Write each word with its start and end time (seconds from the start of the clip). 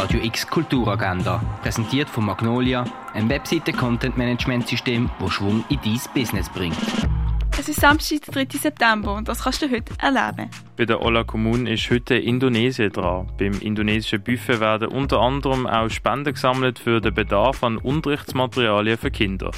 Radio 0.00 0.20
X 0.22 0.46
Kulturagenda, 0.46 1.42
präsentiert 1.60 2.08
von 2.08 2.24
Magnolia, 2.24 2.86
ein 3.12 3.28
Webseite-Content-Management-System, 3.28 5.10
das 5.20 5.30
Schwung 5.30 5.62
in 5.68 5.78
dein 5.84 6.00
Business 6.14 6.48
bringt. 6.48 6.78
Es 7.58 7.68
ist 7.68 7.80
Samstag, 7.80 8.22
der 8.22 8.46
3. 8.46 8.58
September 8.58 9.16
und 9.16 9.28
das 9.28 9.42
kannst 9.44 9.60
du 9.60 9.70
heute 9.70 9.92
erleben. 9.98 10.48
Bei 10.78 10.86
der 10.86 11.02
Ola 11.02 11.22
Kommun 11.24 11.66
ist 11.66 11.90
heute 11.90 12.14
Indonesien 12.14 12.90
dran. 12.90 13.30
Beim 13.38 13.60
indonesischen 13.60 14.22
Buffet 14.22 14.58
werden 14.60 14.88
unter 14.88 15.20
anderem 15.20 15.66
auch 15.66 15.90
Spenden 15.90 16.32
gesammelt 16.32 16.78
für 16.78 17.02
den 17.02 17.12
Bedarf 17.12 17.62
an 17.62 17.76
Unterrichtsmaterialien 17.76 18.96
für 18.96 19.10
Kinder. 19.10 19.50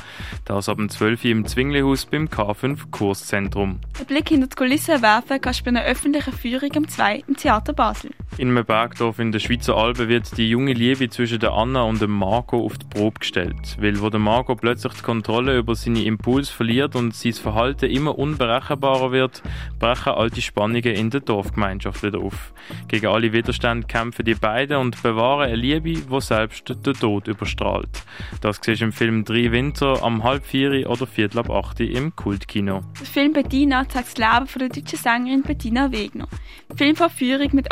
Das 0.45 0.69
ab 0.69 0.79
dem 0.79 0.89
12 0.89 1.25
Uhr 1.25 1.31
im 1.31 1.47
Zwinglihaus 1.47 2.05
beim 2.05 2.27
K5 2.27 2.91
Kurszentrum. 2.91 3.79
Einen 3.97 4.07
Blick 4.09 4.31
hinter 4.31 4.49
die 4.49 4.57
Kulissen 4.57 5.03
werfen 5.03 5.41
kannst 5.41 5.61
du 5.61 5.65
bei 5.67 5.69
einer 5.71 5.85
öffentlichen 5.85 6.33
Führung 6.33 6.71
um 6.79 6.89
2 6.89 7.23
im 7.29 7.37
Theater 7.37 7.75
Basel. 7.75 8.11
In 8.39 8.49
einem 8.49 8.65
Bergdorf 8.65 9.19
in 9.19 9.31
der 9.31 9.41
Schweizer 9.41 9.77
Alpen 9.77 10.09
wird 10.09 10.39
die 10.39 10.49
junge 10.49 10.73
Liebe 10.73 11.11
zwischen 11.11 11.39
der 11.39 11.53
Anna 11.53 11.83
und 11.83 12.01
dem 12.01 12.13
Marco 12.13 12.65
auf 12.65 12.79
die 12.79 12.87
Probe 12.87 13.21
gestellt. 13.21 13.77
Weil 13.79 14.01
wo 14.01 14.09
der 14.09 14.21
Marco 14.21 14.57
plötzlich 14.57 14.95
die 14.95 15.03
Kontrolle 15.03 15.59
über 15.59 15.75
seine 15.75 16.03
Impulse 16.03 16.51
verliert 16.51 16.97
und 16.97 17.15
sein 17.15 17.35
Verhalten 17.35 17.91
immer 17.91 18.19
unberechenbarer 18.19 19.13
wird, 19.13 19.43
brechen 19.79 20.15
alte 20.15 20.41
Spannungen 20.41 20.83
in 20.83 21.11
der 21.11 21.21
Dorfgemeinschaft 21.21 22.03
wieder 22.03 22.21
auf. 22.21 22.55
Gegen 22.89 23.07
alle 23.07 23.35
Widerstände 23.35 23.87
kämpfen 23.87 24.25
die 24.25 24.35
beiden 24.35 24.79
und 24.79 25.03
bewahren 25.03 25.49
eine 25.49 25.57
Liebe, 25.57 25.93
die 25.93 26.21
selbst 26.21 26.71
den 26.71 26.95
Tod 26.95 27.29
überstrahlt. 27.29 28.03
Das 28.41 28.61
siehst 28.63 28.81
du 28.81 28.87
im 28.87 28.93
Film 28.93 29.25
«Drei 29.25 29.53
Winter» 29.53 30.03
am 30.03 30.25
halb 30.25 30.47
vier 30.47 30.89
oder 30.89 31.07
viertel 31.07 31.41
ab 31.41 31.51
acht 31.51 31.81
im 31.81 32.17
Kultkino. 32.17 32.81
Der 32.99 33.07
Film 33.07 33.35
«Bettina» 33.35 33.87
zeigt 33.87 34.19
das 34.19 34.33
Leben 34.33 34.47
von 34.47 34.59
der 34.61 34.69
deutschen 34.71 34.99
Sängerin 34.99 35.43
Bettina 35.43 35.93
Wegner. 35.93 36.29
Die 36.73 36.77
Filmvorführung 36.79 37.51
mit 37.53 37.71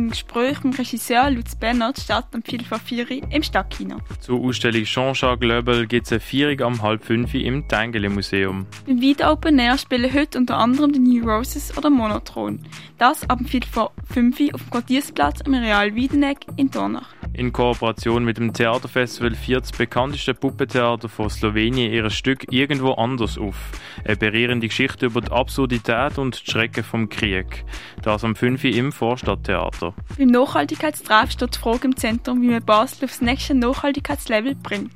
anschließendem 0.00 0.10
Gespräch 0.10 0.64
mit 0.64 0.74
dem 0.74 0.78
Regisseur 0.78 1.30
Lutz 1.30 1.54
Bernhard 1.54 1.98
startet 1.98 2.34
am 2.34 2.42
Viertel 2.42 2.64
vor 2.64 2.78
vier 2.78 3.10
im 3.10 3.42
Stadtkino. 3.42 3.98
Zur 4.20 4.40
Ausstellung 4.40 4.84
Jean-Jacques 4.84 5.46
Löbel 5.46 5.86
gibt 5.86 6.06
es 6.06 6.12
eine 6.12 6.20
Vierung 6.20 6.60
am 6.60 6.82
halb 6.82 7.04
fünf 7.04 7.34
im 7.34 7.66
Tengele 7.68 8.08
Museum. 8.08 8.66
Beim 8.86 9.00
Video 9.00 9.30
Open 9.30 9.58
Air 9.58 9.78
spielen 9.78 10.12
heute 10.12 10.38
unter 10.38 10.58
anderem 10.58 10.92
die 10.92 10.98
New 10.98 11.28
Roses 11.28 11.76
oder 11.76 11.90
Monotron. 11.90 12.60
Das 12.98 13.28
ab 13.28 13.38
dem 13.38 13.46
Viertel 13.46 13.68
vor 13.70 13.92
fünf 14.08 14.40
auf 14.52 14.62
dem 14.62 14.70
Quartiersplatz 14.70 15.42
am 15.42 15.54
Real 15.54 15.94
Wiedeneck 15.94 16.38
in 16.56 16.70
Dornach. 16.70 17.19
In 17.32 17.52
Kooperation 17.52 18.24
mit 18.24 18.38
dem 18.38 18.52
Theaterfestival 18.52 19.34
führt 19.34 19.62
das 19.62 19.72
bekannteste 19.72 20.34
Puppentheater 20.34 21.08
von 21.08 21.30
Slowenien 21.30 21.92
ihr 21.92 22.10
Stück 22.10 22.52
irgendwo 22.52 22.92
anders 22.92 23.38
auf. 23.38 23.56
Eine 24.04 24.16
berührende 24.16 24.66
Geschichte 24.66 25.06
über 25.06 25.20
die 25.20 25.30
Absurdität 25.30 26.18
und 26.18 26.44
die 26.46 26.50
Schrecken 26.50 26.82
vom 26.82 27.08
Krieg. 27.08 27.64
Das 28.02 28.24
am 28.24 28.34
5. 28.34 28.64
im 28.64 28.92
Vorstadttheater. 28.92 29.94
Beim 30.18 30.28
Nachhaltigkeitstreff 30.28 31.30
steht 31.30 31.54
die 31.54 31.58
Frage 31.58 31.86
im 31.86 31.96
Zentrum, 31.96 32.42
wie 32.42 32.48
man 32.48 32.64
Basel 32.64 33.04
aufs 33.04 33.20
nächste 33.20 33.54
Nachhaltigkeitslevel 33.54 34.56
bringt. 34.56 34.90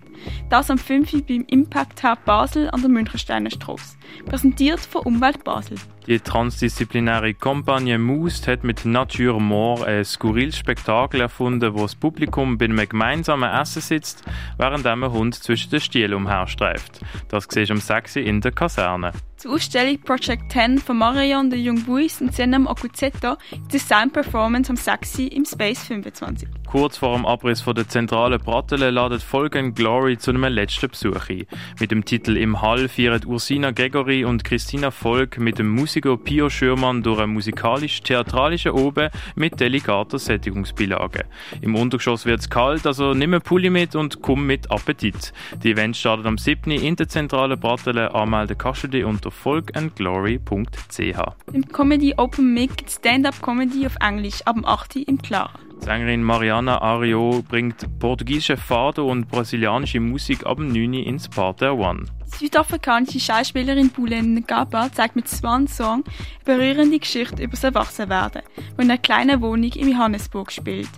Das 0.51 0.71
am 0.71 0.79
5. 0.79 1.27
beim 1.27 1.45
Impact 1.49 2.03
Hub 2.03 2.25
Basel 2.25 2.71
an 2.71 2.81
der 2.81 2.91
Münchensteiner 2.91 3.51
Straße. 3.51 3.97
Präsentiert 4.27 4.81
von 4.81 5.03
Umwelt 5.03 5.45
Basel. 5.45 5.77
Die 6.07 6.21
transdisziplinäre 6.21 7.33
Kampagne 7.35 7.99
Moust 7.99 8.47
hat 8.47 8.63
mit 8.63 8.85
Nature 8.85 9.41
More 9.41 9.87
ein 9.87 10.05
skurriles 10.05 10.59
Spektakel 10.59 11.23
erfunden, 11.23 11.75
wo 11.75 11.83
das 11.83 11.95
Publikum 11.95 12.59
bei 12.59 12.67
einem 12.67 12.89
gemeinsamen 12.89 13.51
Essen 13.51 13.81
sitzt, 13.81 14.23
während 14.59 14.87
ein 14.87 15.03
Hund 15.11 15.35
zwischen 15.35 15.71
den 15.71 15.81
Stielen 15.81 16.15
umherstreift. 16.15 17.01
Das 17.29 17.47
siehst 17.51 17.71
du 17.71 17.75
um 17.75 17.81
6 17.81 18.17
in 18.17 18.41
der 18.41 18.53
Kaserne. 18.53 19.13
Zur 19.45 19.57
Ausstellung 19.57 20.01
Project 20.01 20.51
10 20.53 20.79
von 20.79 20.97
Marion 20.97 21.51
de 21.51 21.61
Jungbuis 21.61 22.23
und 22.23 22.35
Senem 22.35 22.67
Okuzetto 22.67 23.37
Design 23.71 24.11
Performance 24.11 24.71
am 24.71 24.77
6 24.77 25.19
im 25.19 25.45
Space 25.45 25.83
25. 25.83 26.49
Kurz 26.67 26.97
vor 26.97 27.15
dem 27.15 27.27
Abriss 27.27 27.61
von 27.61 27.75
der 27.75 27.87
zentralen 27.87 28.41
Brattele 28.41 28.91
ladet 28.91 29.23
Folgen 29.23 29.75
Glory 29.75 30.17
zu 30.17 30.31
einem 30.31 30.45
letzten 30.45 30.89
Besuch 30.89 31.29
ein. 31.29 31.47
Mit 31.79 31.91
dem 31.91 32.07
Titel 32.07 32.39
Im 32.39 32.63
Hall 32.63 32.89
feiern 32.89 33.21
Ursina 33.27 33.71
Gregory 33.71 34.25
und 34.25 34.45
Christina 34.45 34.91
Volk 34.91 35.39
mit 35.39 35.59
dem 35.59 35.69
Musiker 35.69 36.17
Pio 36.17 36.49
Schürmann 36.49 37.03
durch 37.03 37.21
einen 37.21 37.35
musikalisch-theatralischen 37.35 38.73
Oben 38.73 39.11
mit 39.37 39.61
delikater 39.61 40.19
Sättigungsbeilage. 40.19 41.27
Im 41.61 41.77
Untergeschoss 41.77 42.25
wird 42.25 42.41
es 42.41 42.51
kalt, 42.51 42.87
also 42.87 43.13
nimm 43.13 43.41
Pulli 43.43 43.69
mit 43.69 43.95
und 43.95 44.23
komm 44.23 44.47
mit 44.47 44.71
Appetit. 44.71 45.33
Die 45.63 45.73
Event 45.73 45.97
startet 45.97 46.27
am 46.27 46.39
7. 46.39 46.71
in 46.71 46.97
der 46.97 47.09
zentralen 47.09 47.61
Brattele. 47.61 48.15
Anmelden 48.15 48.57
kannst 48.57 48.85
du 48.85 48.89
dich 48.89 49.05
unter 49.05 49.34
folkandglory.ch. 49.35 51.19
Im 51.53 51.69
Comedy 51.69 52.15
Open 52.17 52.55
Mic 52.55 52.73
Stand-Up 52.89 53.43
Comedy 53.43 53.87
auf 53.87 53.97
Englisch 54.01 54.41
ab 54.47 54.55
dem 54.55 54.65
8. 54.65 54.97
im 54.97 55.19
Clara. 55.21 55.59
Sängerin 55.81 56.23
Mariana 56.23 56.81
Ario 56.81 57.45
bringt 57.47 57.87
portugiesische 57.99 58.57
Fado 58.57 59.11
und 59.11 59.29
brasilianische 59.29 60.01
Musik 60.01 60.47
ab 60.47 60.57
dem 60.57 60.69
9. 60.69 60.95
ins 60.95 61.29
Parterre 61.29 61.77
One. 61.77 62.05
Die 62.35 62.39
südafrikanische 62.47 63.21
Schauspielerin 63.21 63.91
Bulen 63.91 64.47
Gaba 64.47 64.91
zeigt 64.91 65.15
mit 65.15 65.29
Swan 65.29 65.69
Song 65.69 66.05
eine 66.05 66.57
berührende 66.59 66.99
Geschichte 66.99 67.43
über 67.43 67.51
das 67.51 67.65
Erwachsenwerden, 67.65 68.43
wo 68.77 68.83
in 68.83 68.91
einer 68.91 68.99
kleinen 68.99 69.43
Wohnung 69.43 69.73
in 69.73 69.91
Johannesburg 69.91 70.51
spielt. 70.51 70.89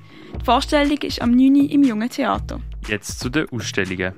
Die 0.40 0.44
Vorstellung 0.44 0.98
ist 0.98 1.20
am 1.20 1.32
9. 1.32 1.68
im 1.68 1.82
Jungen 1.82 2.08
Theater. 2.08 2.60
Jetzt 2.86 3.18
zu 3.18 3.28
den 3.28 3.48
Ausstellungen. 3.50 4.14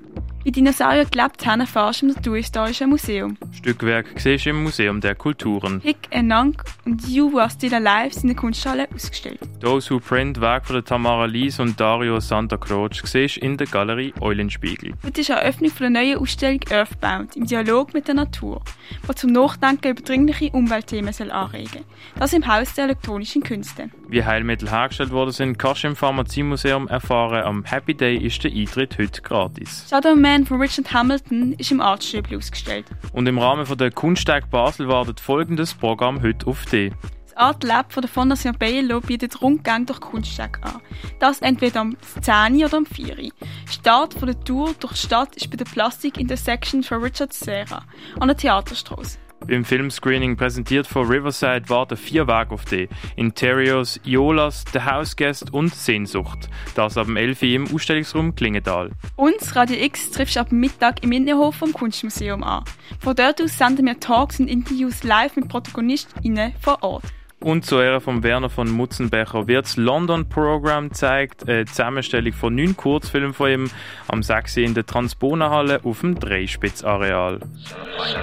Wie 0.48 0.52
Dinosaurier 0.52 1.04
gelebt 1.04 1.44
haben, 1.44 1.60
erfährst 1.60 2.00
du 2.00 2.06
im 2.06 2.14
Naturhistorischen 2.14 2.88
Museum. 2.88 3.36
Stückwerk 3.52 4.06
siehst 4.16 4.46
du 4.46 4.50
im 4.50 4.62
Museum 4.62 4.98
der 4.98 5.14
Kulturen. 5.14 5.82
Hick 5.82 5.98
Enang 6.08 6.56
und 6.86 7.06
You 7.06 7.38
Are 7.38 7.50
Still 7.50 7.74
Alive 7.74 8.14
sind 8.14 8.22
in 8.22 8.28
der 8.28 8.36
Kunsthalle 8.36 8.88
ausgestellt. 8.94 9.40
Those 9.60 9.90
Who 9.90 10.00
Print, 10.00 10.40
Werk 10.40 10.64
von 10.64 10.82
Tamara 10.82 11.26
Lies 11.26 11.60
und 11.60 11.78
Dario 11.78 12.18
Santa 12.18 12.56
Croce, 12.56 13.02
siehst 13.04 13.36
du 13.36 13.40
in 13.40 13.58
der 13.58 13.66
Galerie 13.66 14.14
Eulenspiegel. 14.22 14.94
Heute 15.04 15.20
ist 15.20 15.30
eine 15.30 15.42
Eröffnung 15.42 15.70
von 15.70 15.92
der 15.92 16.02
neuen 16.02 16.18
Ausstellung 16.18 16.60
Earthbound 16.70 17.36
im 17.36 17.44
Dialog 17.44 17.92
mit 17.92 18.08
der 18.08 18.14
Natur, 18.14 18.62
die 19.06 19.14
zum 19.16 19.32
Nachdenken 19.32 19.88
über 19.88 20.00
dringliche 20.00 20.50
Umweltthemen 20.52 21.12
soll 21.12 21.30
anregen 21.30 21.84
Das 22.18 22.32
im 22.32 22.46
Haus 22.46 22.72
der 22.72 22.84
elektronischen 22.84 23.42
Künste. 23.42 23.90
Wie 24.08 24.24
Heilmittel 24.24 24.70
hergestellt 24.70 25.10
worden 25.10 25.32
sind, 25.32 25.58
kannst 25.58 25.84
du 25.84 25.88
im 25.88 25.96
Pharmaziemuseum 25.96 26.88
erfahren. 26.88 27.44
Am 27.44 27.64
Happy 27.64 27.92
Day 27.92 28.16
ist 28.16 28.42
der 28.42 28.52
Eintritt 28.52 28.96
heute 28.96 29.20
gratis. 29.20 29.84
Shadow 29.90 30.16
Man 30.16 30.37
von 30.46 30.60
Richard 30.60 30.92
Hamilton 30.92 31.52
ist 31.54 31.70
im 31.70 31.80
Artstübli 31.80 32.36
ausgestellt. 32.36 32.86
Und 33.12 33.26
im 33.26 33.38
Rahmen 33.38 33.66
von 33.66 33.78
der 33.78 33.90
Kunsttag 33.90 34.50
Basel 34.50 34.88
wartet 34.88 35.20
folgendes 35.20 35.74
Programm 35.74 36.22
heute 36.22 36.46
auf 36.46 36.66
dich. 36.66 36.92
Das 37.26 37.36
Art 37.36 37.64
Lab 37.64 37.92
von 37.92 38.02
der 38.02 38.10
Fondation 38.10 38.56
Bello 38.58 39.00
bietet 39.00 39.40
Rundgänge 39.40 39.86
durch 39.86 40.00
Kunststücke 40.00 40.62
an. 40.62 40.80
Das 41.20 41.40
entweder 41.40 41.80
am 41.80 41.96
10 42.20 42.64
oder 42.64 42.76
am 42.78 42.86
4. 42.86 43.30
Start 43.70 44.14
von 44.14 44.26
der 44.26 44.40
Tour 44.40 44.74
durch 44.78 44.92
die 44.94 44.98
Stadt 44.98 45.36
ist 45.36 45.50
bei 45.50 45.56
der 45.56 45.64
Plastik 45.64 46.18
Intersection 46.18 46.82
von 46.82 47.02
Richard 47.02 47.32
Serra 47.32 47.84
an 48.18 48.28
der 48.28 48.36
Theaterstraße. 48.36 49.18
Beim 49.46 49.64
Filmscreening 49.64 50.36
präsentiert 50.36 50.86
von 50.86 51.06
Riverside 51.06 51.68
warten 51.68 51.96
vier 51.96 52.26
Wege 52.26 52.50
auf 52.50 52.64
dich. 52.64 52.88
Interiors, 53.16 54.00
Iolas, 54.04 54.64
The 54.72 54.80
House 54.80 55.16
Guest 55.16 55.52
und 55.52 55.74
Sehnsucht. 55.74 56.48
Das 56.74 56.96
ab 56.96 57.06
dem 57.06 57.16
11 57.16 57.42
Uhr 57.42 57.48
im 57.48 57.74
Ausstellungsraum 57.74 58.34
Klingenthal. 58.34 58.90
Uns, 59.16 59.56
Radio 59.56 59.82
X, 59.82 60.10
triffst 60.10 60.36
du 60.36 60.40
ab 60.40 60.52
Mittag 60.52 61.02
im 61.02 61.12
Innenhof 61.12 61.54
vom 61.54 61.72
Kunstmuseum 61.72 62.42
an. 62.42 62.64
Von 63.00 63.16
dort 63.16 63.40
aus 63.40 63.56
senden 63.56 63.86
wir 63.86 63.98
Talks 63.98 64.40
und 64.40 64.48
Interviews 64.48 65.02
live 65.02 65.36
mit 65.36 65.48
ProtagonistInnen 65.48 66.52
vor 66.60 66.82
Ort. 66.82 67.04
Und 67.40 67.64
zu 67.64 67.80
Ehren 67.80 68.00
von 68.00 68.24
Werner 68.24 68.50
von 68.50 68.68
Mutzenbecher 68.68 69.46
wird 69.46 69.66
das 69.66 69.76
London 69.76 70.28
Program 70.28 70.88
gezeigt, 70.88 71.48
eine 71.48 71.66
Zusammenstellung 71.66 72.32
von 72.32 72.54
neun 72.54 72.76
Kurzfilmen 72.76 73.32
von 73.32 73.50
ihm 73.50 73.70
am 74.08 74.24
6. 74.24 74.56
in 74.56 74.74
der 74.74 74.84
Transponerhalle 74.84 75.80
auf 75.84 76.00
dem 76.00 76.18
Dreispitzareal. 76.18 77.38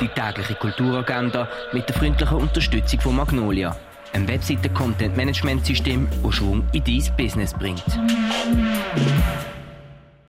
Die 0.02 0.10
tägliche 0.10 0.56
Kulturagenda 0.56 1.48
mit 1.72 1.88
der 1.88 1.96
freundlichen 1.96 2.38
Unterstützung 2.38 3.00
von 3.00 3.16
Magnolia, 3.16 3.78
einem 4.12 4.28
Webseite-Content-Management-System, 4.28 6.08
das 6.22 6.36
Schwung 6.36 6.66
in 6.74 6.84
dein 6.84 7.16
Business 7.16 7.54
bringt. 7.54 7.86